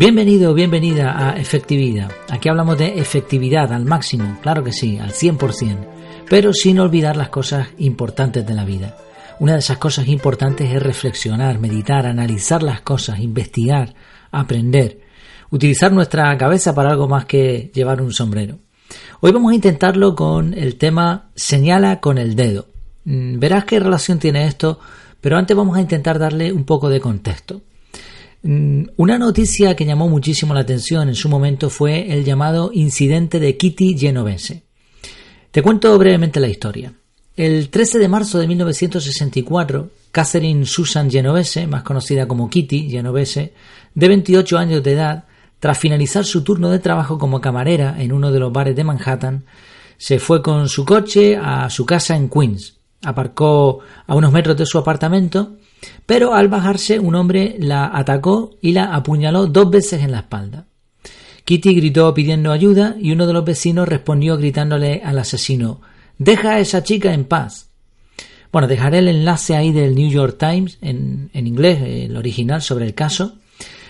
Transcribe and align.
Bienvenido 0.00 0.54
bienvenida 0.54 1.14
a 1.14 1.36
Efectividad. 1.36 2.10
Aquí 2.30 2.48
hablamos 2.48 2.78
de 2.78 3.00
efectividad 3.00 3.70
al 3.70 3.84
máximo, 3.84 4.38
claro 4.40 4.64
que 4.64 4.72
sí, 4.72 4.96
al 4.96 5.12
100%, 5.12 5.76
pero 6.26 6.54
sin 6.54 6.80
olvidar 6.80 7.18
las 7.18 7.28
cosas 7.28 7.68
importantes 7.76 8.46
de 8.46 8.54
la 8.54 8.64
vida. 8.64 8.96
Una 9.40 9.52
de 9.52 9.58
esas 9.58 9.76
cosas 9.76 10.08
importantes 10.08 10.72
es 10.72 10.82
reflexionar, 10.82 11.58
meditar, 11.58 12.06
analizar 12.06 12.62
las 12.62 12.80
cosas, 12.80 13.20
investigar, 13.20 13.94
aprender, 14.30 15.00
utilizar 15.50 15.92
nuestra 15.92 16.34
cabeza 16.38 16.74
para 16.74 16.92
algo 16.92 17.06
más 17.06 17.26
que 17.26 17.70
llevar 17.74 18.00
un 18.00 18.14
sombrero. 18.14 18.56
Hoy 19.20 19.32
vamos 19.32 19.52
a 19.52 19.56
intentarlo 19.56 20.14
con 20.14 20.54
el 20.54 20.76
tema 20.76 21.28
señala 21.34 22.00
con 22.00 22.16
el 22.16 22.36
dedo. 22.36 22.68
Mm, 23.04 23.38
verás 23.38 23.66
qué 23.66 23.78
relación 23.78 24.18
tiene 24.18 24.46
esto, 24.46 24.80
pero 25.20 25.36
antes 25.36 25.54
vamos 25.54 25.76
a 25.76 25.82
intentar 25.82 26.18
darle 26.18 26.54
un 26.54 26.64
poco 26.64 26.88
de 26.88 27.00
contexto. 27.00 27.60
Mm, 28.42 28.84
una 28.96 29.18
noticia 29.18 29.76
que 29.76 29.84
llamó 29.84 30.08
muchísimo 30.08 30.54
la 30.54 30.60
atención 30.60 31.08
en 31.08 31.14
su 31.14 31.28
momento 31.28 31.68
fue 31.68 32.12
el 32.12 32.24
llamado 32.24 32.70
incidente 32.72 33.38
de 33.38 33.56
Kitty 33.56 33.98
Genovese. 33.98 34.62
Te 35.50 35.62
cuento 35.62 35.98
brevemente 35.98 36.40
la 36.40 36.48
historia. 36.48 36.94
El 37.36 37.68
13 37.68 37.98
de 37.98 38.08
marzo 38.08 38.38
de 38.38 38.46
1964, 38.46 39.90
Catherine 40.10 40.64
Susan 40.64 41.10
Genovese, 41.10 41.66
más 41.66 41.82
conocida 41.82 42.26
como 42.26 42.48
Kitty 42.48 42.88
Genovese, 42.88 43.52
de 43.94 44.08
28 44.08 44.58
años 44.58 44.82
de 44.82 44.92
edad, 44.92 45.24
tras 45.58 45.78
finalizar 45.78 46.24
su 46.24 46.42
turno 46.42 46.70
de 46.70 46.78
trabajo 46.78 47.18
como 47.18 47.40
camarera 47.40 47.96
en 47.98 48.12
uno 48.12 48.32
de 48.32 48.40
los 48.40 48.52
bares 48.52 48.74
de 48.74 48.84
Manhattan, 48.84 49.44
se 49.98 50.18
fue 50.18 50.42
con 50.42 50.68
su 50.68 50.86
coche 50.86 51.36
a 51.36 51.68
su 51.68 51.84
casa 51.84 52.16
en 52.16 52.30
Queens. 52.30 52.78
Aparcó 53.02 53.80
a 54.06 54.14
unos 54.14 54.32
metros 54.32 54.56
de 54.56 54.66
su 54.66 54.78
apartamento 54.78 55.56
pero 56.06 56.34
al 56.34 56.48
bajarse 56.48 56.98
un 56.98 57.14
hombre 57.14 57.56
la 57.58 57.90
atacó 57.92 58.56
y 58.60 58.72
la 58.72 58.94
apuñaló 58.94 59.46
dos 59.46 59.70
veces 59.70 60.02
en 60.02 60.12
la 60.12 60.20
espalda. 60.20 60.66
Kitty 61.44 61.74
gritó 61.74 62.12
pidiendo 62.14 62.52
ayuda 62.52 62.96
y 63.00 63.12
uno 63.12 63.26
de 63.26 63.32
los 63.32 63.44
vecinos 63.44 63.88
respondió 63.88 64.36
gritándole 64.36 65.02
al 65.04 65.18
asesino 65.18 65.80
Deja 66.18 66.50
a 66.50 66.60
esa 66.60 66.82
chica 66.82 67.14
en 67.14 67.24
paz. 67.24 67.70
Bueno, 68.52 68.68
dejaré 68.68 68.98
el 68.98 69.08
enlace 69.08 69.56
ahí 69.56 69.72
del 69.72 69.94
New 69.94 70.10
York 70.10 70.36
Times 70.38 70.76
en, 70.82 71.30
en 71.32 71.46
inglés, 71.46 71.80
el 71.82 72.14
original, 72.14 72.60
sobre 72.60 72.84
el 72.84 72.94
caso. 72.94 73.38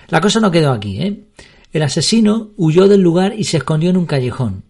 La 0.08 0.20
cosa 0.20 0.38
no 0.38 0.52
quedó 0.52 0.70
aquí, 0.70 1.02
¿eh? 1.02 1.24
El 1.72 1.82
asesino 1.82 2.50
huyó 2.56 2.86
del 2.86 3.00
lugar 3.00 3.34
y 3.36 3.44
se 3.44 3.56
escondió 3.56 3.90
en 3.90 3.96
un 3.96 4.06
callejón. 4.06 4.62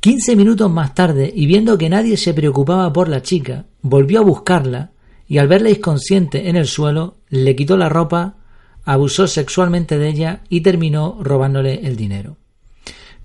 Quince 0.00 0.34
minutos 0.34 0.70
más 0.70 0.92
tarde, 0.94 1.32
y 1.32 1.46
viendo 1.46 1.78
que 1.78 1.88
nadie 1.88 2.16
se 2.16 2.34
preocupaba 2.34 2.92
por 2.92 3.08
la 3.08 3.22
chica, 3.22 3.66
volvió 3.82 4.18
a 4.18 4.24
buscarla 4.24 4.90
y 5.28 5.38
al 5.38 5.46
verla 5.46 5.70
inconsciente 5.70 6.48
en 6.48 6.56
el 6.56 6.66
suelo, 6.66 7.16
le 7.28 7.54
quitó 7.54 7.76
la 7.76 7.90
ropa, 7.90 8.36
abusó 8.84 9.26
sexualmente 9.26 9.98
de 9.98 10.08
ella 10.08 10.40
y 10.48 10.62
terminó 10.62 11.18
robándole 11.20 11.86
el 11.86 11.96
dinero. 11.96 12.38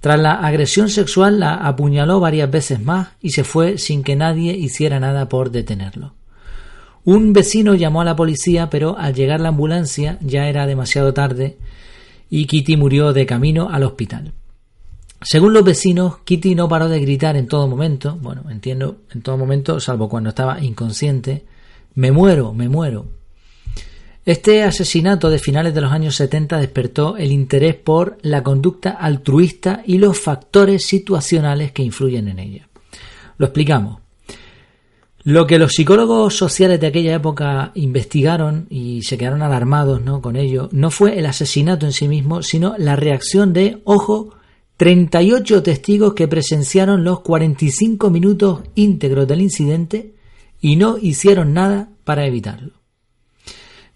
Tras 0.02 0.20
la 0.20 0.34
agresión 0.34 0.90
sexual 0.90 1.40
la 1.40 1.56
apuñaló 1.56 2.20
varias 2.20 2.52
veces 2.52 2.82
más 2.82 3.12
y 3.22 3.30
se 3.30 3.46
fue 3.46 3.78
sin 3.78 4.04
que 4.04 4.18
nadie 4.18 4.52
hiciera 4.52 5.00
nada 5.00 5.30
por 5.30 5.50
detenerlo. 5.50 6.14
Un 7.06 7.32
vecino 7.32 7.74
llamó 7.74 8.02
a 8.02 8.06
la 8.06 8.16
policía, 8.18 8.70
pero 8.70 8.98
al 8.98 9.14
llegar 9.14 9.40
la 9.40 9.50
ambulancia 9.50 10.18
ya 10.20 10.50
era 10.50 10.68
demasiado 10.68 11.14
tarde 11.14 11.58
y 12.30 12.48
Kitty 12.48 12.76
murió 12.76 13.14
de 13.14 13.26
camino 13.26 13.70
al 13.72 13.84
hospital. 13.84 14.34
Según 15.22 15.54
los 15.54 15.64
vecinos, 15.64 16.18
Kitty 16.26 16.54
no 16.54 16.68
paró 16.68 16.90
de 16.90 17.00
gritar 17.00 17.38
en 17.38 17.48
todo 17.48 17.70
momento, 17.70 18.18
bueno, 18.22 18.44
entiendo, 18.50 18.98
en 19.14 19.22
todo 19.22 19.38
momento, 19.38 19.80
salvo 19.80 20.10
cuando 20.10 20.30
estaba 20.30 20.62
inconsciente, 20.62 21.46
me 21.96 22.12
muero, 22.12 22.54
me 22.54 22.70
muero. 22.70 23.06
Este 24.26 24.64
asesinato 24.64 25.30
de 25.30 25.38
finales 25.38 25.74
de 25.74 25.82
los 25.82 25.92
años 25.92 26.16
70 26.16 26.58
despertó 26.58 27.18
el 27.18 27.32
interés 27.32 27.76
por 27.76 28.18
la 28.22 28.42
conducta 28.42 28.92
altruista 28.92 29.84
y 29.86 29.98
los 29.98 30.18
factores 30.18 30.86
situacionales 30.86 31.74
que 31.74 31.84
influyen 31.84 32.30
en 32.30 32.40
ella. 32.40 32.70
Lo 33.38 33.48
explicamos. 33.48 34.00
Lo 35.26 35.46
que 35.48 35.60
los 35.60 35.74
psicólogos 35.74 36.36
sociales 36.36 36.80
de 36.80 36.88
aquella 36.88 37.16
época 37.16 37.72
investigaron 37.76 38.68
y 38.70 39.04
se 39.04 39.18
quedaron 39.18 39.42
alarmados 39.42 40.02
¿no? 40.02 40.22
con 40.22 40.36
ello 40.36 40.70
no 40.72 40.92
fue 40.92 41.18
el 41.18 41.26
asesinato 41.26 41.86
en 41.86 41.94
sí 41.94 42.08
mismo, 42.08 42.44
sino 42.44 42.76
la 42.78 42.96
reacción 42.96 43.54
de, 43.54 43.82
ojo, 43.84 44.36
38 44.78 45.64
testigos 45.64 46.14
que 46.14 46.28
presenciaron 46.28 47.04
los 47.04 47.22
45 47.22 48.10
minutos 48.10 48.62
íntegros 48.76 49.28
del 49.28 49.42
incidente 49.42 50.14
y 50.64 50.78
no 50.78 50.98
hicieron 50.98 51.54
nada 51.54 51.90
para 52.06 52.26
evitarlo. 52.26 52.72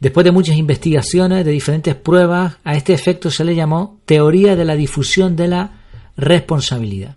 Después 0.02 0.26
de 0.26 0.34
muchas 0.34 0.58
investigaciones, 0.58 1.46
de 1.46 1.52
diferentes 1.52 1.96
pruebas, 1.96 2.58
a 2.66 2.76
este 2.76 2.94
efecto 2.94 3.32
se 3.32 3.46
le 3.46 3.56
llamó 3.56 4.02
teoría 4.06 4.58
de 4.58 4.66
la 4.66 4.76
difusión 4.76 5.38
de 5.38 5.48
la 5.48 5.80
responsabilidad, 6.18 7.16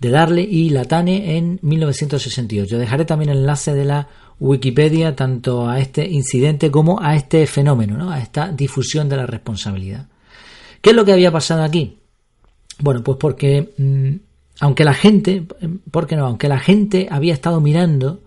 de 0.00 0.10
Darle 0.10 0.42
y 0.42 0.70
Latane 0.70 1.36
en 1.36 1.60
1968. 1.62 2.76
Dejaré 2.76 3.04
también 3.04 3.30
el 3.30 3.38
enlace 3.38 3.72
de 3.72 3.84
la 3.84 4.08
Wikipedia 4.40 5.14
tanto 5.14 5.68
a 5.68 5.78
este 5.78 6.04
incidente 6.04 6.68
como 6.68 7.00
a 7.00 7.14
este 7.14 7.46
fenómeno, 7.46 8.10
a 8.10 8.18
esta 8.18 8.48
difusión 8.48 9.08
de 9.08 9.16
la 9.16 9.26
responsabilidad. 9.26 10.08
¿Qué 10.80 10.90
es 10.90 10.96
lo 10.96 11.04
que 11.04 11.12
había 11.12 11.30
pasado 11.30 11.62
aquí? 11.62 11.98
Bueno, 12.80 13.04
pues 13.04 13.16
porque 13.16 13.72
mm, 13.78 14.16
aunque 14.58 14.84
la 14.84 14.92
gente, 14.92 15.46
¿por 15.92 16.08
qué 16.08 16.16
no? 16.16 16.26
Aunque 16.26 16.48
la 16.48 16.58
gente 16.58 17.06
había 17.08 17.32
estado 17.32 17.60
mirando 17.60 18.25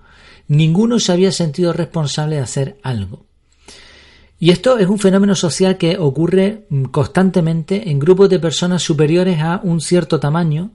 ninguno 0.50 1.00
se 1.00 1.14
había 1.14 1.32
sentido 1.32 1.72
responsable 1.72 2.36
de 2.36 2.42
hacer 2.42 2.78
algo. 2.84 3.26
Y 4.40 4.52
esto 4.52 4.78
es 4.78 4.88
un 4.88 5.00
fenómeno 5.00 5.36
social 5.36 5.78
que 5.78 5.98
ocurre 5.98 6.66
mm, 6.70 6.86
constantemente 6.86 7.90
en 7.90 8.00
grupos 8.00 8.30
de 8.30 8.40
personas 8.40 8.84
superiores 8.84 9.40
a 9.40 9.62
un 9.64 9.80
cierto 9.80 10.20
tamaño 10.20 10.72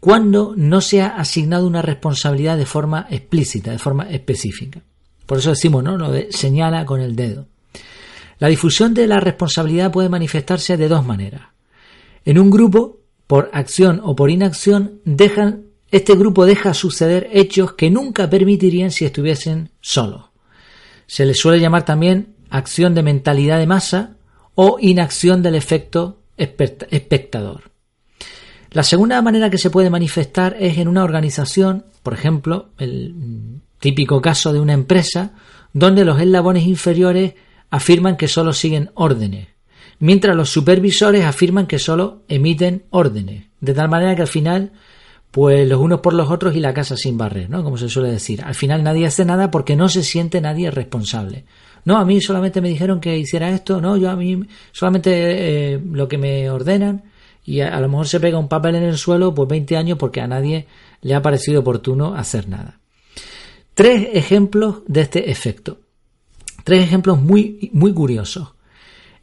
cuando 0.00 0.54
no 0.56 0.80
se 0.80 1.02
ha 1.02 1.08
asignado 1.08 1.66
una 1.66 1.82
responsabilidad 1.82 2.56
de 2.56 2.66
forma 2.66 3.06
explícita, 3.10 3.70
de 3.70 3.78
forma 3.78 4.08
específica. 4.10 4.82
Por 5.24 5.38
eso 5.38 5.50
decimos, 5.50 5.82
¿no? 5.82 5.96
Lo 5.96 6.12
señala 6.30 6.84
con 6.84 7.00
el 7.00 7.16
dedo. 7.16 7.46
La 8.38 8.48
difusión 8.48 8.92
de 8.92 9.06
la 9.06 9.18
responsabilidad 9.18 9.90
puede 9.90 10.10
manifestarse 10.10 10.76
de 10.76 10.88
dos 10.88 11.04
maneras. 11.04 11.42
En 12.24 12.38
un 12.38 12.50
grupo, 12.50 13.00
por 13.26 13.50
acción 13.54 14.00
o 14.04 14.14
por 14.14 14.30
inacción, 14.30 15.00
dejan 15.04 15.64
este 15.90 16.16
grupo 16.16 16.46
deja 16.46 16.74
suceder 16.74 17.28
hechos 17.32 17.74
que 17.74 17.90
nunca 17.90 18.28
permitirían 18.28 18.90
si 18.90 19.04
estuviesen 19.04 19.70
solos. 19.80 20.24
Se 21.06 21.24
les 21.24 21.38
suele 21.38 21.60
llamar 21.60 21.84
también 21.84 22.34
acción 22.50 22.94
de 22.94 23.02
mentalidad 23.02 23.58
de 23.58 23.66
masa 23.66 24.16
o 24.54 24.78
inacción 24.80 25.42
del 25.42 25.54
efecto 25.54 26.22
espectador. 26.36 27.70
La 28.70 28.82
segunda 28.82 29.22
manera 29.22 29.48
que 29.48 29.58
se 29.58 29.70
puede 29.70 29.90
manifestar 29.90 30.56
es 30.58 30.78
en 30.78 30.88
una 30.88 31.04
organización, 31.04 31.86
por 32.02 32.14
ejemplo, 32.14 32.70
el 32.78 33.14
típico 33.78 34.20
caso 34.20 34.52
de 34.52 34.60
una 34.60 34.72
empresa, 34.72 35.34
donde 35.72 36.04
los 36.04 36.20
eslabones 36.20 36.66
inferiores 36.66 37.34
afirman 37.70 38.16
que 38.16 38.28
solo 38.28 38.52
siguen 38.52 38.90
órdenes, 38.94 39.48
mientras 39.98 40.36
los 40.36 40.50
supervisores 40.50 41.24
afirman 41.24 41.66
que 41.66 41.78
solo 41.78 42.24
emiten 42.28 42.84
órdenes, 42.90 43.46
de 43.60 43.74
tal 43.74 43.88
manera 43.88 44.14
que 44.16 44.22
al 44.22 44.28
final 44.28 44.72
pues 45.36 45.68
los 45.68 45.78
unos 45.78 46.00
por 46.00 46.14
los 46.14 46.30
otros 46.30 46.56
y 46.56 46.60
la 46.60 46.72
casa 46.72 46.96
sin 46.96 47.18
barrer, 47.18 47.50
¿no? 47.50 47.62
Como 47.62 47.76
se 47.76 47.90
suele 47.90 48.10
decir. 48.10 48.42
Al 48.42 48.54
final 48.54 48.82
nadie 48.82 49.04
hace 49.04 49.22
nada 49.22 49.50
porque 49.50 49.76
no 49.76 49.90
se 49.90 50.02
siente 50.02 50.40
nadie 50.40 50.70
responsable. 50.70 51.44
No, 51.84 51.98
a 51.98 52.06
mí 52.06 52.22
solamente 52.22 52.62
me 52.62 52.70
dijeron 52.70 53.00
que 53.00 53.18
hiciera 53.18 53.50
esto, 53.50 53.78
no, 53.78 53.98
yo 53.98 54.08
a 54.08 54.16
mí 54.16 54.40
solamente 54.72 55.74
eh, 55.74 55.78
lo 55.92 56.08
que 56.08 56.16
me 56.16 56.48
ordenan 56.48 57.04
y 57.44 57.60
a, 57.60 57.78
lo 57.80 57.86
mejor 57.90 58.08
se 58.08 58.18
pega 58.18 58.38
un 58.38 58.48
papel 58.48 58.76
en 58.76 58.84
el 58.84 58.96
suelo 58.96 59.34
pues 59.34 59.46
20 59.46 59.76
años 59.76 59.98
porque 59.98 60.22
a 60.22 60.26
nadie 60.26 60.68
le 61.02 61.14
ha 61.14 61.20
parecido 61.20 61.60
oportuno 61.60 62.14
hacer 62.14 62.48
nada. 62.48 62.80
Tres 63.74 64.08
ejemplos 64.14 64.84
de 64.86 65.02
este 65.02 65.30
efecto. 65.30 65.80
Tres 66.64 66.82
ejemplos 66.82 67.20
muy, 67.20 67.68
muy 67.74 67.92
curiosos. 67.92 68.54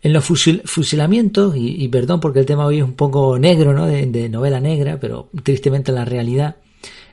En 0.03 0.11
los 0.11 0.25
fusilamientos, 0.25 1.55
y, 1.55 1.87
perdón 1.87 2.19
porque 2.19 2.39
el 2.39 2.45
tema 2.45 2.65
hoy 2.65 2.79
es 2.79 2.83
un 2.83 2.91
poco 2.91 3.39
negro, 3.39 3.73
¿no? 3.73 3.85
De, 3.85 4.27
novela 4.27 4.59
negra, 4.59 4.99
pero 4.99 5.29
tristemente 5.43 5.93
la 5.93 6.03
realidad. 6.03 6.57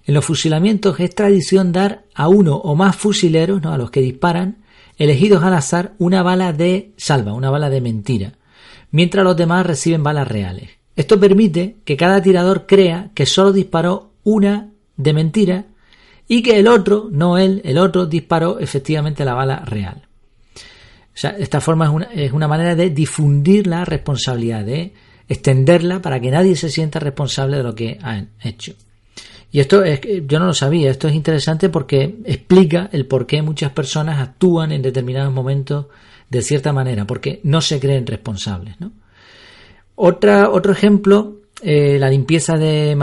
En 0.05 0.15
los 0.15 0.25
fusilamientos 0.25 0.99
es 0.99 1.15
tradición 1.15 1.71
dar 1.71 2.03
a 2.17 2.27
uno 2.27 2.57
o 2.57 2.75
más 2.75 2.97
fusileros, 2.97 3.63
¿no? 3.63 3.73
a 3.73 3.79
los 3.79 3.93
que 3.93 4.01
disparan, 4.01 4.65
elegidos 4.99 5.45
al 5.45 5.55
azar, 5.55 5.93
una 5.99 6.25
bala 6.25 6.53
de 6.53 6.91
salva, 6.97 7.33
una 7.33 7.49
bala 7.49 7.71
de 7.71 7.81
mentira, 7.81 8.33
mientras 8.91 9.23
los 9.23 9.37
demás 9.37 9.65
reciben 9.65 10.03
balas 10.03 10.27
reales. 10.27 10.71
Esto 10.97 11.21
permite 11.21 11.77
que 11.85 11.97
cada 11.97 12.21
tirador 12.21 12.67
crea 12.67 13.13
que 13.15 13.25
solo 13.25 13.53
disparó 13.53 14.15
una 14.25 14.71
de 14.97 15.13
mentira 15.13 15.67
y 16.27 16.43
que 16.43 16.59
el 16.59 16.67
otro, 16.67 17.09
no 17.13 17.39
él, 17.39 17.63
el 17.65 17.79
otro 17.79 18.07
disparó 18.07 18.59
efectivamente 18.59 19.25
la 19.25 19.35
bala 19.35 19.61
real 19.65 20.10
esta 21.15 21.61
forma 21.61 21.87
es 21.87 21.91
una, 21.91 22.05
es 22.07 22.33
una 22.33 22.49
manera 22.49 22.75
de 22.75 22.91
difundir 22.91 23.67
la 23.67 23.85
responsabilidad, 23.85 24.65
de 24.65 24.93
extenderla 25.29 26.03
para 26.03 26.21
que 26.21 26.31
nadie 26.31 26.57
se 26.57 26.71
sienta 26.71 26.99
responsable 26.99 27.59
de 27.59 27.63
lo 27.63 27.75
que 27.75 27.99
han 28.03 28.31
hecho. 28.43 28.75
Y 29.53 29.61
esto 29.61 29.85
es, 29.85 30.01
yo 30.27 30.39
no 30.39 30.47
lo 30.47 30.55
sabía, 30.55 30.91
esto 30.91 31.09
es 31.09 31.15
interesante 31.15 31.69
porque 31.69 32.19
explica 32.25 32.89
el 32.93 33.07
por 33.07 33.27
qué 33.27 33.43
muchas 33.43 33.73
personas 33.73 34.21
actúan 34.21 34.71
en 34.71 34.83
determinados 34.83 35.33
momentos 35.33 35.87
de 36.29 36.43
cierta 36.43 36.73
manera, 36.73 37.07
porque 37.07 37.41
no 37.43 37.61
se 37.61 37.81
creen 37.81 38.07
responsables. 38.07 38.81
¿no? 38.81 38.93
Otra, 39.97 40.51
otro 40.51 40.73
ejemplo, 40.73 41.41
eh, 41.63 41.99
la 41.99 42.09
limpieza 42.09 42.57
de 42.57 42.97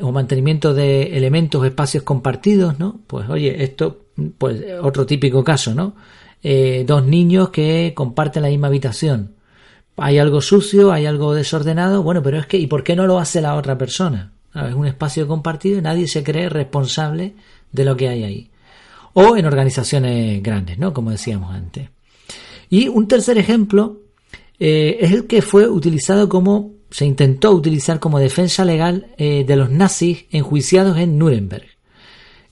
o 0.00 0.12
mantenimiento 0.12 0.74
de 0.74 1.16
elementos 1.16 1.62
o 1.62 1.64
espacios 1.64 2.02
compartidos, 2.02 2.78
¿no? 2.78 3.00
Pues 3.06 3.28
oye, 3.28 3.64
esto, 3.64 4.04
pues 4.38 4.62
otro 4.80 5.04
típico 5.06 5.42
caso, 5.42 5.74
¿no? 5.74 5.96
Eh, 6.46 6.84
dos 6.86 7.06
niños 7.06 7.48
que 7.48 7.92
comparten 7.96 8.42
la 8.42 8.50
misma 8.50 8.66
habitación. 8.66 9.34
Hay 9.96 10.18
algo 10.18 10.42
sucio, 10.42 10.92
hay 10.92 11.06
algo 11.06 11.32
desordenado, 11.32 12.02
bueno, 12.02 12.22
pero 12.22 12.38
es 12.38 12.46
que, 12.46 12.58
¿y 12.58 12.66
por 12.66 12.84
qué 12.84 12.94
no 12.94 13.06
lo 13.06 13.18
hace 13.18 13.40
la 13.40 13.54
otra 13.54 13.78
persona? 13.78 14.32
Es 14.54 14.74
un 14.74 14.86
espacio 14.86 15.26
compartido 15.26 15.78
y 15.78 15.82
nadie 15.82 16.06
se 16.06 16.22
cree 16.22 16.50
responsable 16.50 17.34
de 17.72 17.84
lo 17.84 17.96
que 17.96 18.08
hay 18.08 18.24
ahí. 18.24 18.50
O 19.14 19.36
en 19.36 19.46
organizaciones 19.46 20.42
grandes, 20.42 20.78
¿no? 20.78 20.92
Como 20.92 21.10
decíamos 21.10 21.54
antes. 21.54 21.88
Y 22.68 22.88
un 22.88 23.08
tercer 23.08 23.38
ejemplo 23.38 24.00
eh, 24.58 24.98
es 25.00 25.12
el 25.12 25.26
que 25.26 25.40
fue 25.40 25.66
utilizado 25.66 26.28
como, 26.28 26.72
se 26.90 27.06
intentó 27.06 27.52
utilizar 27.52 28.00
como 28.00 28.18
defensa 28.18 28.66
legal 28.66 29.06
eh, 29.16 29.44
de 29.46 29.56
los 29.56 29.70
nazis 29.70 30.26
enjuiciados 30.30 30.98
en 30.98 31.18
Nuremberg. 31.18 31.73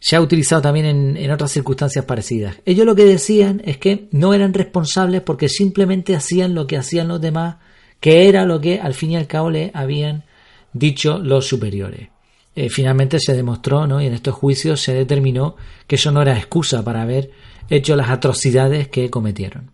Se 0.04 0.16
ha 0.16 0.20
utilizado 0.20 0.60
también 0.60 0.87
en, 0.87 1.16
en, 1.16 1.31
otras 1.31 1.52
circunstancias 1.52 2.04
parecidas. 2.04 2.56
Ellos 2.66 2.84
lo 2.84 2.96
que 2.96 3.04
decían 3.04 3.62
es 3.64 3.78
que 3.78 4.08
no 4.10 4.34
eran 4.34 4.52
responsables 4.52 5.20
porque 5.20 5.49
simplemente 5.49 6.16
hacían 6.16 6.54
lo 6.56 6.66
que 6.66 6.76
hacían 6.76 7.06
los 7.06 7.20
demás, 7.20 7.58
que 8.00 8.28
era 8.28 8.44
lo 8.44 8.60
que 8.60 8.81
al 8.81 8.94
fin 8.94 9.12
y 9.12 9.16
al 9.16 9.28
cabo 9.28 9.49
le 9.49 9.70
habían 9.75 10.25
dicho 10.72 11.19
los 11.19 11.46
superiores. 11.46 12.08
Eh, 12.56 12.69
finalmente 12.69 13.20
se 13.20 13.34
demostró, 13.34 13.87
¿no? 13.87 14.02
y 14.02 14.06
en 14.06 14.14
estos 14.14 14.34
juicios 14.34 14.81
se 14.81 14.93
determinó 14.93 15.54
que 15.87 15.94
eso 15.94 16.10
no 16.10 16.20
era 16.20 16.37
excusa 16.37 16.84
para 16.84 17.02
haber 17.02 17.31
hecho 17.70 17.94
las 17.94 18.10
atrocidades 18.10 18.88
que 18.88 19.08
cometieron. 19.08 19.70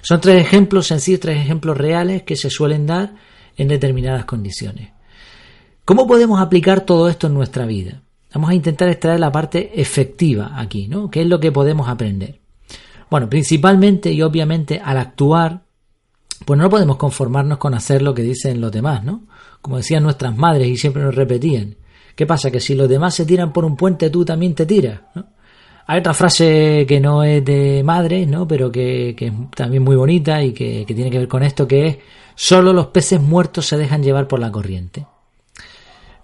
Son 0.00 0.20
tres 0.22 0.40
ejemplos 0.40 0.86
sencillos, 0.86 1.20
tres 1.20 1.38
ejemplos 1.38 1.76
reales 1.76 2.22
que 2.22 2.34
se 2.34 2.48
suelen 2.48 2.86
dar 2.86 3.14
en 3.56 3.68
determinadas 3.68 4.24
condiciones. 4.24 4.90
¿Cómo 5.84 6.06
podemos 6.06 6.40
aplicar 6.40 6.80
todo 6.80 7.08
esto 7.08 7.26
en 7.26 7.34
nuestra 7.34 7.66
vida? 7.66 8.02
Vamos 8.36 8.50
a 8.50 8.54
intentar 8.54 8.90
extraer 8.90 9.18
la 9.18 9.32
parte 9.32 9.80
efectiva 9.80 10.60
aquí, 10.60 10.88
¿no? 10.88 11.10
¿Qué 11.10 11.22
es 11.22 11.26
lo 11.26 11.40
que 11.40 11.52
podemos 11.52 11.88
aprender? 11.88 12.38
Bueno, 13.08 13.30
principalmente 13.30 14.12
y 14.12 14.20
obviamente 14.20 14.78
al 14.78 14.98
actuar, 14.98 15.62
pues 16.44 16.60
no 16.60 16.68
podemos 16.68 16.98
conformarnos 16.98 17.56
con 17.56 17.72
hacer 17.72 18.02
lo 18.02 18.12
que 18.12 18.20
dicen 18.20 18.60
los 18.60 18.70
demás, 18.70 19.02
¿no? 19.02 19.22
Como 19.62 19.78
decían 19.78 20.02
nuestras 20.02 20.36
madres 20.36 20.68
y 20.68 20.76
siempre 20.76 21.02
nos 21.02 21.14
repetían. 21.14 21.76
¿Qué 22.14 22.26
pasa? 22.26 22.50
Que 22.50 22.60
si 22.60 22.74
los 22.74 22.90
demás 22.90 23.14
se 23.14 23.24
tiran 23.24 23.54
por 23.54 23.64
un 23.64 23.74
puente, 23.74 24.10
tú 24.10 24.22
también 24.22 24.54
te 24.54 24.66
tiras, 24.66 25.00
¿no? 25.14 25.28
Hay 25.86 26.00
otra 26.00 26.12
frase 26.12 26.84
que 26.86 27.00
no 27.00 27.22
es 27.22 27.42
de 27.42 27.82
madre, 27.84 28.26
¿no? 28.26 28.46
pero 28.46 28.70
que, 28.70 29.16
es 29.18 29.32
también 29.54 29.82
muy 29.82 29.96
bonita 29.96 30.42
y 30.42 30.52
que, 30.52 30.84
tiene 30.84 31.10
que 31.10 31.20
ver 31.20 31.28
con 31.28 31.42
esto, 31.42 31.66
que 31.66 31.86
es 31.86 31.98
solo 32.34 32.74
los 32.74 32.88
peces 32.88 33.18
muertos 33.18 33.64
se 33.64 33.78
dejan 33.78 34.02
llevar 34.02 34.28
por 34.28 34.40
la 34.40 34.52
corriente. 34.52 35.06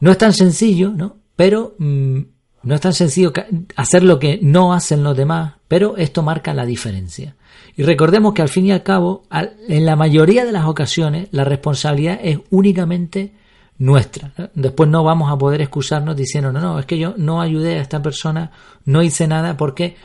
No 0.00 0.10
es 0.10 0.18
tan 0.18 0.34
sencillo, 0.34 0.90
¿no? 0.90 1.21
Pero 1.36 1.74
mm, 1.78 2.20
no 2.64 2.74
es 2.74 2.80
tan 2.80 2.92
sencillo 2.92 3.32
hacer 3.76 4.04
lo 4.04 4.18
que 4.18 4.38
no 4.42 4.72
hacen 4.72 5.02
los 5.02 5.16
demás, 5.16 5.54
pero 5.68 5.96
esto 5.96 6.22
marca 6.22 6.54
la 6.54 6.64
diferencia. 6.64 7.34
Y 7.76 7.82
recordemos 7.82 8.34
que 8.34 8.42
al 8.42 8.48
fin 8.48 8.66
y 8.66 8.72
al 8.72 8.82
cabo, 8.82 9.24
en 9.68 9.86
la 9.86 9.96
mayoría 9.96 10.44
de 10.44 10.52
las 10.52 10.66
ocasiones, 10.66 11.28
la 11.32 11.44
responsabilidad 11.44 12.20
es 12.22 12.38
únicamente 12.50 13.32
nuestra. 13.78 14.32
Después 14.54 14.88
no 14.88 15.02
vamos 15.02 15.32
a 15.32 15.38
poder 15.38 15.60
excusarnos 15.60 16.14
diciendo, 16.14 16.52
no, 16.52 16.60
no, 16.60 16.78
es 16.78 16.86
que 16.86 16.98
yo 16.98 17.14
no 17.16 17.40
ayudé 17.40 17.78
a 17.78 17.82
esta 17.82 18.02
persona, 18.02 18.52
no 18.84 19.02
hice 19.02 19.26
nada 19.26 19.56
porque 19.56 19.96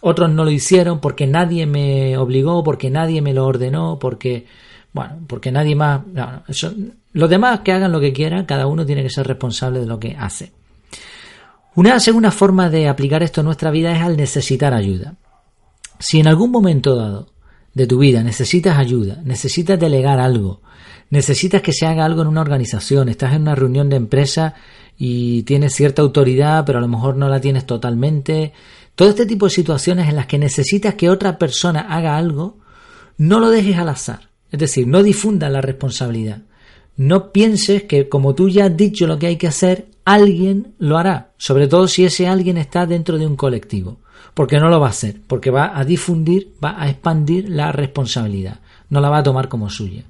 otros 0.00 0.30
no 0.30 0.44
lo 0.44 0.50
hicieron, 0.50 1.00
porque 1.00 1.26
nadie 1.26 1.66
me 1.66 2.18
obligó, 2.18 2.62
porque 2.62 2.90
nadie 2.90 3.22
me 3.22 3.32
lo 3.32 3.46
ordenó, 3.46 3.98
porque, 3.98 4.46
bueno, 4.92 5.20
porque 5.26 5.50
nadie 5.52 5.74
más... 5.74 6.02
los 7.12 7.30
demás 7.30 7.60
que 7.60 7.72
hagan 7.72 7.92
lo 7.92 8.00
que 8.00 8.12
quieran, 8.12 8.44
cada 8.44 8.66
uno 8.66 8.84
tiene 8.84 9.02
que 9.02 9.08
ser 9.08 9.26
responsable 9.26 9.80
de 9.80 9.86
lo 9.86 9.98
que 9.98 10.16
hace. 10.18 10.52
Una 11.76 11.98
segunda 11.98 12.30
forma 12.30 12.70
de 12.70 12.86
aplicar 12.86 13.24
esto 13.24 13.40
en 13.40 13.46
nuestra 13.46 13.72
vida 13.72 13.96
es 13.96 14.00
al 14.00 14.16
necesitar 14.16 14.72
ayuda. 14.72 15.16
Si 15.98 16.20
en 16.20 16.28
algún 16.28 16.52
momento 16.52 16.94
dado 16.94 17.32
de 17.72 17.88
tu 17.88 17.98
vida 17.98 18.22
necesitas 18.22 18.78
ayuda, 18.78 19.20
necesitas 19.24 19.80
delegar 19.80 20.20
algo, 20.20 20.60
necesitas 21.10 21.62
que 21.62 21.72
se 21.72 21.84
haga 21.84 22.04
algo 22.04 22.22
en 22.22 22.28
una 22.28 22.42
organización, 22.42 23.08
estás 23.08 23.34
en 23.34 23.42
una 23.42 23.56
reunión 23.56 23.88
de 23.88 23.96
empresa 23.96 24.54
y 24.96 25.42
tienes 25.42 25.74
cierta 25.74 26.00
autoridad, 26.02 26.64
pero 26.64 26.78
a 26.78 26.82
lo 26.82 26.86
mejor 26.86 27.16
no 27.16 27.28
la 27.28 27.40
tienes 27.40 27.66
totalmente. 27.66 28.52
Todo 28.94 29.08
este 29.08 29.26
tipo 29.26 29.46
de 29.46 29.50
situaciones 29.50 30.08
en 30.08 30.14
las 30.14 30.26
que 30.26 30.38
necesitas 30.38 30.94
que 30.94 31.10
otra 31.10 31.38
persona 31.38 31.80
haga 31.80 32.16
algo, 32.16 32.58
no 33.18 33.40
lo 33.40 33.50
dejes 33.50 33.78
al 33.78 33.88
azar. 33.88 34.28
Es 34.52 34.60
decir, 34.60 34.86
no 34.86 35.02
difundas 35.02 35.50
la 35.50 35.60
responsabilidad. 35.60 36.42
No 36.96 37.32
pienses 37.32 37.82
que 37.82 38.08
como 38.08 38.36
tú 38.36 38.48
ya 38.48 38.66
has 38.66 38.76
dicho 38.76 39.08
lo 39.08 39.18
que 39.18 39.26
hay 39.26 39.36
que 39.36 39.48
hacer, 39.48 39.88
alguien 40.04 40.74
lo 40.78 40.98
hará, 40.98 41.32
sobre 41.38 41.68
todo 41.68 41.88
si 41.88 42.04
ese 42.04 42.26
alguien 42.26 42.58
está 42.58 42.86
dentro 42.86 43.18
de 43.18 43.26
un 43.26 43.36
colectivo, 43.36 43.98
porque 44.34 44.58
no 44.58 44.68
lo 44.68 44.80
va 44.80 44.88
a 44.88 44.90
hacer, 44.90 45.20
porque 45.26 45.50
va 45.50 45.78
a 45.78 45.84
difundir, 45.84 46.54
va 46.62 46.80
a 46.80 46.88
expandir 46.88 47.48
la 47.48 47.72
responsabilidad, 47.72 48.60
no 48.90 49.00
la 49.00 49.10
va 49.10 49.18
a 49.18 49.22
tomar 49.22 49.48
como 49.48 49.70
suya. 49.70 50.04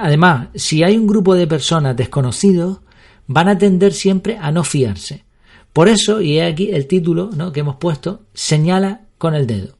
Además, 0.00 0.48
si 0.54 0.82
hay 0.84 0.96
un 0.96 1.06
grupo 1.06 1.34
de 1.34 1.46
personas 1.46 1.96
desconocidos, 1.96 2.78
van 3.26 3.48
a 3.48 3.58
tender 3.58 3.92
siempre 3.92 4.38
a 4.38 4.52
no 4.52 4.64
fiarse. 4.64 5.24
Por 5.72 5.88
eso, 5.88 6.20
y 6.20 6.38
aquí 6.38 6.70
el 6.70 6.86
título 6.86 7.30
¿no? 7.34 7.50
que 7.50 7.60
hemos 7.60 7.76
puesto, 7.76 8.22
señala 8.32 9.02
con 9.18 9.34
el 9.34 9.46
dedo. 9.46 9.76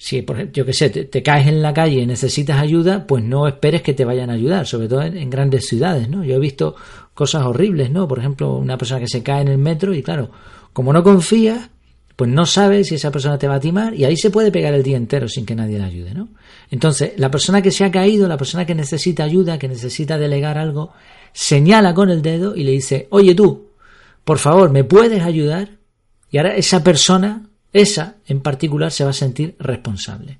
Si, 0.00 0.22
por 0.22 0.36
ejemplo, 0.36 0.54
yo 0.54 0.64
que 0.64 0.72
sé, 0.72 0.90
te, 0.90 1.22
caes 1.22 1.48
en 1.48 1.60
la 1.60 1.74
calle 1.74 2.00
y 2.00 2.06
necesitas 2.06 2.60
ayuda, 2.60 3.04
pues 3.06 3.24
no 3.24 3.48
esperes 3.48 3.82
que 3.82 3.94
te 3.94 4.04
vayan 4.04 4.30
a 4.30 4.34
ayudar, 4.34 4.66
sobre 4.66 4.86
todo 4.86 5.02
en, 5.02 5.28
grandes 5.28 5.66
ciudades, 5.66 6.08
¿no? 6.08 6.24
Yo 6.24 6.36
he 6.36 6.38
visto 6.38 6.76
cosas 7.14 7.44
horribles, 7.44 7.90
¿no? 7.90 8.06
Por 8.06 8.20
ejemplo, 8.20 8.56
una 8.56 8.78
persona 8.78 9.00
que 9.00 9.08
se 9.08 9.24
cae 9.24 9.42
en 9.42 9.48
el 9.48 9.58
metro 9.58 9.92
y 9.92 10.02
claro, 10.02 10.30
como 10.72 10.92
no 10.92 11.02
confías, 11.02 11.70
pues 12.14 12.30
no 12.30 12.46
sabes 12.46 12.88
si 12.88 12.94
esa 12.94 13.10
persona 13.10 13.38
te 13.38 13.48
va 13.48 13.56
a 13.56 13.60
timar 13.60 13.94
y 13.94 14.04
ahí 14.04 14.16
se 14.16 14.30
puede 14.30 14.52
pegar 14.52 14.72
el 14.74 14.84
día 14.84 14.96
entero 14.96 15.28
sin 15.28 15.44
que 15.44 15.56
nadie 15.56 15.78
le 15.78 15.84
ayude, 15.84 16.14
¿no? 16.14 16.28
Entonces, 16.70 17.12
la 17.16 17.30
persona 17.30 17.60
que 17.60 17.70
se 17.72 17.84
ha 17.84 17.90
caído, 17.90 18.28
la 18.28 18.36
persona 18.36 18.66
que 18.66 18.74
necesita 18.74 19.24
ayuda, 19.24 19.58
que 19.58 19.68
necesita 19.68 20.16
delegar 20.16 20.58
algo, 20.58 20.92
señala 21.32 21.94
con 21.94 22.10
el 22.10 22.22
dedo 22.22 22.54
y 22.54 22.62
le 22.62 22.72
dice, 22.72 23.08
oye 23.10 23.34
tú, 23.34 23.68
por 24.24 24.38
favor, 24.38 24.70
¿me 24.70 24.84
puedes 24.84 25.22
ayudar? 25.22 25.78
Y 26.30 26.38
ahora 26.38 26.54
esa 26.54 26.84
persona, 26.84 27.48
esa 27.72 28.16
en 28.26 28.40
particular, 28.40 28.90
se 28.90 29.04
va 29.04 29.10
a 29.10 29.14
sentir 29.14 29.56
responsable. 29.58 30.38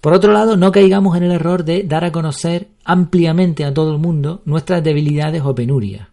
Por 0.00 0.14
otro 0.14 0.32
lado, 0.32 0.56
no 0.56 0.72
caigamos 0.72 1.16
en 1.16 1.22
el 1.22 1.30
error 1.30 1.64
de 1.64 1.84
dar 1.84 2.04
a 2.04 2.10
conocer 2.10 2.68
ampliamente 2.84 3.64
a 3.64 3.72
todo 3.72 3.92
el 3.92 3.98
mundo 3.98 4.42
nuestras 4.44 4.82
debilidades 4.82 5.42
o 5.44 5.54
penurias. 5.54 6.08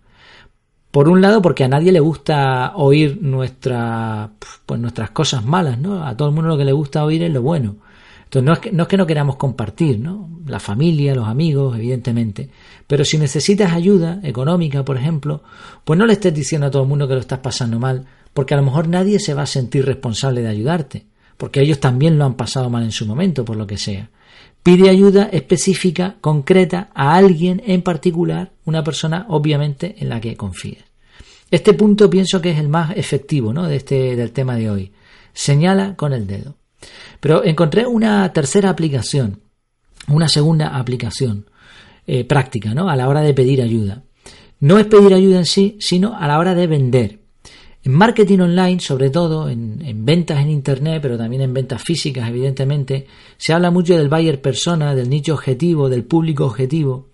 Por 0.91 1.09
un 1.09 1.21
lado, 1.21 1.41
porque 1.41 1.63
a 1.63 1.67
nadie 1.67 1.91
le 1.91 1.99
gusta 1.99 2.73
oír 2.75 3.19
nuestra, 3.21 4.31
pues 4.65 4.79
nuestras 4.79 5.11
cosas 5.11 5.43
malas, 5.43 5.79
¿no? 5.79 6.03
A 6.03 6.15
todo 6.15 6.29
el 6.29 6.35
mundo 6.35 6.49
lo 6.49 6.57
que 6.57 6.65
le 6.65 6.71
gusta 6.71 7.03
oír 7.03 7.23
es 7.23 7.31
lo 7.31 7.41
bueno. 7.41 7.77
Entonces, 8.25 8.45
no 8.45 8.53
es 8.53 8.59
que 8.59 8.71
no, 8.71 8.83
es 8.83 8.89
que 8.89 8.97
no 8.97 9.07
queramos 9.07 9.37
compartir, 9.37 9.99
¿no? 9.99 10.29
La 10.45 10.59
familia, 10.59 11.15
los 11.15 11.27
amigos, 11.27 11.75
evidentemente. 11.75 12.49
Pero 12.85 13.03
si 13.03 13.17
necesitas 13.17 13.73
ayuda 13.73 14.19
económica, 14.21 14.85
por 14.85 14.97
ejemplo, 14.97 15.41
pues 15.83 15.97
no 15.97 16.05
le 16.05 16.13
estés 16.13 16.33
diciendo 16.33 16.67
a 16.67 16.71
todo 16.71 16.83
el 16.83 16.89
mundo 16.89 17.07
que 17.07 17.15
lo 17.15 17.21
estás 17.21 17.39
pasando 17.39 17.79
mal, 17.79 18.05
porque 18.33 18.53
a 18.53 18.57
lo 18.57 18.63
mejor 18.63 18.87
nadie 18.87 19.19
se 19.19 19.33
va 19.33 19.43
a 19.43 19.47
sentir 19.47 19.85
responsable 19.85 20.41
de 20.41 20.49
ayudarte, 20.49 21.05
porque 21.37 21.61
ellos 21.61 21.79
también 21.79 22.17
lo 22.17 22.25
han 22.25 22.35
pasado 22.35 22.69
mal 22.69 22.83
en 22.83 22.91
su 22.91 23.05
momento, 23.05 23.45
por 23.45 23.55
lo 23.55 23.67
que 23.67 23.77
sea. 23.77 24.09
Pide 24.61 24.89
ayuda 24.89 25.29
específica, 25.31 26.17
concreta, 26.19 26.89
a 26.93 27.15
alguien 27.15 27.61
en 27.65 27.81
particular, 27.81 28.51
una 28.65 28.83
persona 28.83 29.25
obviamente 29.29 29.95
en 29.99 30.09
la 30.09 30.19
que 30.19 30.35
confíes. 30.35 30.83
Este 31.51 31.73
punto 31.73 32.09
pienso 32.09 32.41
que 32.41 32.51
es 32.51 32.59
el 32.59 32.69
más 32.69 32.95
efectivo 32.95 33.53
¿no? 33.53 33.67
de 33.67 33.77
este, 33.77 34.15
del 34.15 34.31
tema 34.31 34.55
de 34.55 34.69
hoy. 34.69 34.91
Señala 35.33 35.95
con 35.95 36.13
el 36.13 36.27
dedo. 36.27 36.55
Pero 37.19 37.43
encontré 37.43 37.87
una 37.87 38.31
tercera 38.33 38.69
aplicación, 38.69 39.39
una 40.07 40.27
segunda 40.27 40.77
aplicación 40.77 41.45
eh, 42.05 42.23
práctica 42.23 42.73
¿no? 42.73 42.89
a 42.89 42.95
la 42.95 43.07
hora 43.07 43.21
de 43.21 43.33
pedir 43.33 43.61
ayuda. 43.61 44.03
No 44.59 44.77
es 44.77 44.85
pedir 44.85 45.13
ayuda 45.13 45.37
en 45.39 45.45
sí, 45.45 45.77
sino 45.79 46.17
a 46.17 46.27
la 46.27 46.37
hora 46.37 46.53
de 46.53 46.67
vender. 46.67 47.18
En 47.83 47.93
marketing 47.93 48.39
online, 48.39 48.79
sobre 48.79 49.09
todo, 49.09 49.49
en, 49.49 50.05
ventas 50.05 50.39
en 50.39 50.49
Internet, 50.49 50.99
pero 51.01 51.17
también 51.17 51.41
en 51.43 51.53
ventas 51.53 51.81
físicas, 51.81 52.27
evidentemente, 52.27 53.07
se 53.37 53.53
habla 53.53 53.71
mucho 53.71 53.97
del 53.97 54.09
buyer 54.09 54.41
persona, 54.41 54.93
del 54.95 55.09
nicho 55.09 55.33
objetivo, 55.33 55.89
del 55.89 56.03
público 56.03 56.45
objetivo. 56.45 57.07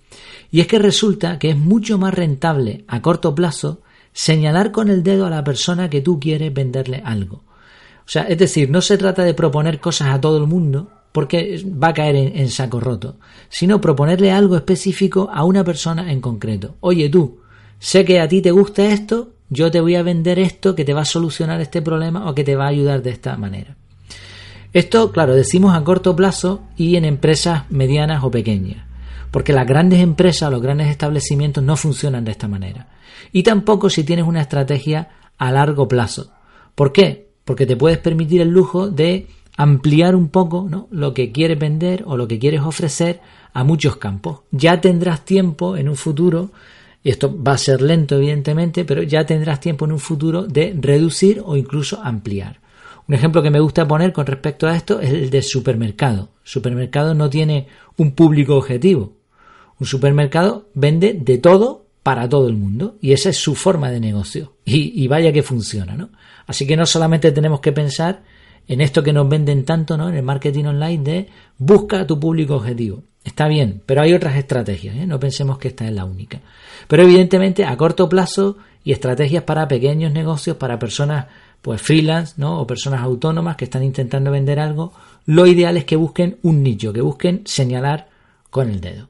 Y 0.52 0.62
es 0.62 0.68
que 0.68 0.80
resulta 0.80 1.38
que 1.38 1.52
es 1.52 1.58
mucho 1.58 1.98
más 1.98 2.14
rentable 2.14 2.84
a 2.88 3.02
corto 3.02 3.36
plazo 3.36 3.82
señalar 4.12 4.72
con 4.72 4.90
el 4.90 5.04
dedo 5.04 5.26
a 5.26 5.30
la 5.30 5.44
persona 5.44 5.90
que 5.90 6.02
tú 6.02 6.20
quieres 6.20 6.54
venderle 6.54 7.02
algo. 7.06 7.44
O 8.00 8.08
sea, 8.08 8.24
es 8.24 8.38
decir, 8.38 8.70
no 8.70 8.82
se 8.82 8.98
trata 8.98 9.24
de 9.24 9.34
proponer 9.34 9.80
cosas 9.80 10.10
a 10.10 10.22
todo 10.22 10.38
el 10.38 10.48
mundo, 10.48 10.90
porque 11.16 11.64
va 11.66 11.90
a 11.90 11.94
caer 11.94 12.18
en, 12.18 12.50
saco 12.50 12.82
roto, 12.82 13.16
sino 13.48 13.80
proponerle 13.80 14.34
algo 14.34 14.58
específico 14.58 15.30
a 15.34 15.46
una 15.46 15.64
persona 15.64 16.12
en 16.12 16.20
concreto. 16.20 16.76
Oye 16.82 17.08
tú, 17.08 17.40
sé 17.80 18.04
que 18.04 18.20
a 18.20 18.28
ti 18.28 18.42
te 18.42 18.52
gusta 18.52 18.92
esto, 18.92 19.35
yo 19.50 19.72
te 19.72 19.82
voy 19.82 19.96
a 19.96 20.04
vender 20.04 20.40
esto 20.40 20.76
que 20.76 20.86
te 20.86 20.94
va 20.94 21.02
a 21.02 21.06
solucionar 21.06 21.62
este 21.62 21.82
problema 21.82 22.30
o 22.30 22.36
que 22.36 22.44
te 22.44 22.56
va 22.56 22.66
a 22.66 22.70
ayudar 22.70 23.02
de 23.02 23.12
esta 23.12 23.38
manera. 23.38 23.76
Esto, 24.74 25.12
claro, 25.12 25.36
decimos 25.36 25.76
a 25.76 25.84
corto 25.84 26.16
plazo 26.16 26.64
y 26.76 26.98
en 26.98 27.06
empresas 27.06 27.64
medianas 27.70 28.24
o 28.24 28.32
pequeñas. 28.32 28.86
Porque 29.32 29.54
las 29.54 29.68
grandes 29.68 30.02
empresas, 30.02 30.52
los 30.52 30.62
grandes 30.62 30.88
establecimientos 30.88 31.64
no 31.64 31.78
funcionan 31.78 32.26
de 32.26 32.32
esta 32.32 32.48
manera. 32.48 32.90
Y 33.32 33.44
tampoco 33.44 33.90
si 33.90 34.04
tienes 34.04 34.26
una 34.26 34.42
estrategia 34.42 35.10
a 35.38 35.52
largo 35.52 35.88
plazo. 35.88 36.32
¿Por 36.74 36.92
qué? 36.92 37.30
Porque 37.46 37.66
te 37.66 37.78
puedes 37.78 38.00
permitir 38.00 38.42
el 38.42 38.50
lujo 38.50 38.90
de 38.90 39.28
ampliar 39.58 40.16
un 40.16 40.30
poco 40.30 40.68
¿no? 40.70 40.88
lo 40.92 41.14
que 41.14 41.32
quieres 41.32 41.60
vender 41.60 42.04
o 42.06 42.18
lo 42.18 42.28
que 42.28 42.40
quieres 42.40 42.62
ofrecer 42.62 43.22
a 43.54 43.64
muchos 43.64 43.98
campos. 43.98 44.42
Ya 44.52 44.82
tendrás 44.82 45.24
tiempo 45.24 45.78
en 45.78 45.88
un 45.88 45.96
futuro, 45.96 46.52
y 47.06 47.12
esto 47.12 47.40
va 47.40 47.52
a 47.52 47.58
ser 47.60 47.84
lento 47.84 48.16
evidentemente, 48.16 48.84
pero 48.84 49.04
ya 49.04 49.28
tendrás 49.28 49.60
tiempo 49.60 49.86
en 49.86 49.92
un 49.92 50.00
futuro 50.00 50.42
de 50.42 50.76
reducir 50.76 51.40
o 51.46 51.56
incluso 51.56 52.02
ampliar. 52.02 52.60
Un 53.08 53.14
ejemplo 53.14 53.44
que 53.44 53.52
me 53.52 53.60
gusta 53.60 53.88
poner 53.88 54.12
con 54.12 54.26
respecto 54.26 54.66
a 54.66 54.76
esto 54.76 55.00
es 55.00 55.12
el 55.12 55.30
de 55.30 55.44
supermercado. 55.44 56.30
supermercado 56.44 57.14
no 57.14 57.30
tiene 57.30 57.68
un 57.98 58.16
público 58.16 58.56
objetivo. 58.56 59.14
Un 59.80 59.86
supermercado 59.86 60.68
vende 60.74 61.14
de 61.14 61.38
todo 61.38 61.86
para 62.02 62.28
todo 62.28 62.48
el 62.48 62.56
mundo 62.56 62.98
y 63.00 63.14
esa 63.14 63.30
es 63.30 63.38
su 63.38 63.54
forma 63.54 63.92
de 63.92 64.00
negocio. 64.00 64.54
Y, 64.66 65.08
vaya 65.08 65.32
que 65.32 65.44
funciona, 65.44 65.96
¿no? 65.96 66.10
Así 66.48 66.66
que 66.66 66.76
no 66.76 66.88
solamente 66.88 67.32
tenemos 67.32 67.60
que 67.60 67.72
pensar 67.72 68.24
en 68.68 68.82
esto 68.82 69.04
que 69.04 69.14
nos 69.14 69.30
venden 69.30 69.66
tanto, 69.66 69.98
¿no? 69.98 70.10
En 70.10 70.16
el 70.16 70.24
marketing 70.24 70.66
online 70.66 71.04
de 71.04 71.30
busca 71.58 72.02
a 72.02 72.08
tu 72.08 72.20
público 72.20 72.56
objetivo. 72.56 73.04
Está 73.24 73.48
bien, 73.48 73.82
pero 73.86 74.02
hay 74.02 74.14
otras 74.14 74.36
estrategias, 74.36 74.96
¿eh? 74.96 75.08
no 75.08 75.20
pensemos 75.20 75.58
que 75.58 75.70
esta 75.70 75.86
es 75.86 75.92
la 75.92 76.06
única. 76.06 76.42
Pero 76.88 77.04
evidentemente 77.04 77.66
a 77.66 77.76
corto 77.76 78.08
plazo 78.08 78.58
y 78.84 78.92
estrategias 78.92 79.44
para 79.44 79.68
pequeños 79.68 80.14
negocios, 80.14 80.58
para 80.58 80.78
personas 80.78 81.26
pues 81.62 81.82
freelance, 81.82 82.36
¿no? 82.38 82.60
o 82.60 82.68
personas 82.68 83.02
autónomas 83.02 83.56
que 83.56 83.66
están 83.66 83.84
intentando 83.84 84.30
vender 84.30 84.60
algo, 84.60 84.94
lo 85.26 85.48
ideal 85.48 85.78
es 85.78 85.86
que 85.86 85.96
busquen 85.96 86.38
un 86.44 86.62
nicho, 86.62 86.94
que 86.94 87.02
busquen 87.02 87.42
señalar 87.46 88.10
con 88.52 88.70
el 88.70 88.80
dedo. 88.80 89.10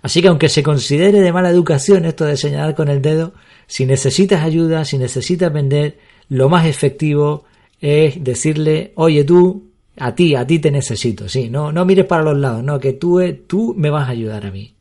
Así 0.00 0.22
que 0.22 0.28
aunque 0.28 0.48
se 0.48 0.62
considere 0.62 1.20
de 1.20 1.32
mala 1.32 1.50
educación 1.50 2.06
esto 2.06 2.24
de 2.24 2.38
señalar 2.38 2.74
con 2.74 2.88
el 2.88 3.02
dedo, 3.02 3.34
si 3.66 3.84
necesitas 3.84 4.42
ayuda, 4.42 4.86
si 4.86 4.96
necesitas 4.96 5.52
vender, 5.52 5.98
lo 6.30 6.48
más 6.48 6.66
efectivo 6.66 7.44
es 7.82 8.22
decirle, 8.22 8.92
oye 8.94 9.24
tú, 9.24 9.70
a 9.98 10.14
ti, 10.14 10.36
a 10.36 10.46
ti 10.46 10.60
te 10.60 10.70
necesito, 10.70 11.28
sí, 11.28 11.50
no, 11.50 11.72
no 11.72 11.84
mires 11.84 12.06
para 12.06 12.22
los 12.22 12.38
lados, 12.38 12.62
no, 12.62 12.78
que 12.78 12.92
tú, 12.92 13.20
tú 13.46 13.74
me 13.76 13.90
vas 13.90 14.08
a 14.08 14.12
ayudar 14.12 14.46
a 14.46 14.52
mí. 14.52 14.72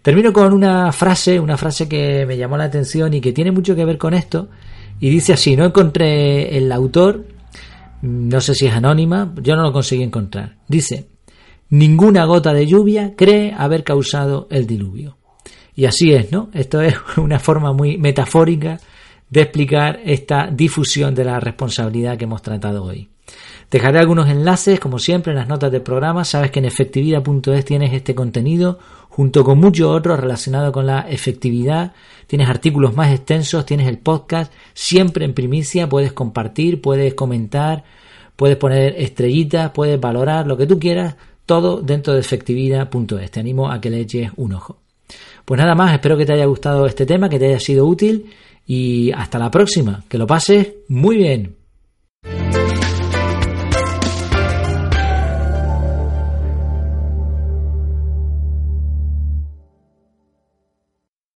Termino 0.00 0.32
con 0.32 0.52
una 0.52 0.92
frase, 0.92 1.40
una 1.40 1.56
frase 1.56 1.88
que 1.88 2.24
me 2.24 2.36
llamó 2.36 2.56
la 2.56 2.64
atención 2.64 3.12
y 3.14 3.20
que 3.20 3.32
tiene 3.32 3.50
mucho 3.50 3.74
que 3.74 3.84
ver 3.84 3.98
con 3.98 4.14
esto, 4.14 4.48
y 5.00 5.10
dice 5.10 5.32
así, 5.32 5.56
no 5.56 5.64
encontré 5.64 6.56
el 6.56 6.70
autor, 6.70 7.26
no 8.02 8.40
sé 8.40 8.54
si 8.54 8.66
es 8.66 8.72
anónima, 8.72 9.34
yo 9.42 9.56
no 9.56 9.62
lo 9.62 9.72
conseguí 9.72 10.04
encontrar. 10.04 10.56
Dice, 10.68 11.08
ninguna 11.70 12.26
gota 12.26 12.54
de 12.54 12.66
lluvia 12.66 13.14
cree 13.16 13.52
haber 13.56 13.82
causado 13.82 14.46
el 14.50 14.68
diluvio. 14.68 15.16
Y 15.74 15.86
así 15.86 16.12
es, 16.12 16.30
¿no? 16.30 16.48
Esto 16.54 16.80
es 16.80 16.94
una 17.16 17.40
forma 17.40 17.72
muy 17.72 17.98
metafórica 17.98 18.78
de 19.34 19.40
explicar 19.40 20.00
esta 20.04 20.46
difusión 20.46 21.12
de 21.12 21.24
la 21.24 21.40
responsabilidad 21.40 22.16
que 22.16 22.22
hemos 22.22 22.40
tratado 22.40 22.84
hoy. 22.84 23.08
Dejaré 23.68 23.98
algunos 23.98 24.28
enlaces, 24.28 24.78
como 24.78 25.00
siempre, 25.00 25.32
en 25.32 25.38
las 25.38 25.48
notas 25.48 25.72
del 25.72 25.82
programa. 25.82 26.24
Sabes 26.24 26.52
que 26.52 26.60
en 26.60 26.66
efectividad.es 26.66 27.64
tienes 27.64 27.92
este 27.92 28.14
contenido 28.14 28.78
junto 29.08 29.42
con 29.42 29.58
muchos 29.58 29.88
otros 29.88 30.20
relacionados 30.20 30.72
con 30.72 30.86
la 30.86 31.00
efectividad. 31.00 31.94
Tienes 32.28 32.48
artículos 32.48 32.94
más 32.94 33.12
extensos, 33.12 33.66
tienes 33.66 33.88
el 33.88 33.98
podcast, 33.98 34.52
siempre 34.72 35.24
en 35.24 35.34
primicia, 35.34 35.88
puedes 35.88 36.12
compartir, 36.12 36.80
puedes 36.80 37.14
comentar, 37.14 37.82
puedes 38.36 38.56
poner 38.56 38.94
estrellitas, 38.98 39.72
puedes 39.72 39.98
valorar 39.98 40.46
lo 40.46 40.56
que 40.56 40.68
tú 40.68 40.78
quieras, 40.78 41.16
todo 41.44 41.82
dentro 41.82 42.14
de 42.14 42.20
efectividad.es. 42.20 43.30
Te 43.32 43.40
animo 43.40 43.68
a 43.68 43.80
que 43.80 43.90
le 43.90 43.98
eches 43.98 44.30
un 44.36 44.52
ojo. 44.52 44.76
Pues 45.44 45.58
nada 45.58 45.74
más, 45.74 45.92
espero 45.92 46.16
que 46.16 46.24
te 46.24 46.34
haya 46.34 46.46
gustado 46.46 46.86
este 46.86 47.04
tema, 47.04 47.28
que 47.28 47.40
te 47.40 47.46
haya 47.48 47.58
sido 47.58 47.84
útil 47.84 48.30
y 48.66 49.12
hasta 49.12 49.38
la 49.38 49.50
próxima. 49.50 50.04
Que 50.08 50.18
lo 50.18 50.26
pases 50.26 50.74
muy 50.88 51.16
bien. 51.16 51.56